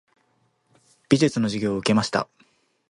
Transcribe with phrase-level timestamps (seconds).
[1.09, 2.27] 美術の授業を受けました。